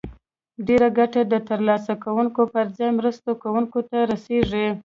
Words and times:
ډیره 0.67 0.89
ګټه 0.97 1.21
د 1.31 1.33
تر 1.49 1.59
لاسه 1.67 1.93
کوونکو 2.03 2.41
پر 2.53 2.65
ځای 2.77 2.89
مرستو 2.97 3.25
ورکوونکو 3.29 3.79
ته 3.89 3.97
رسیږي. 4.11 4.67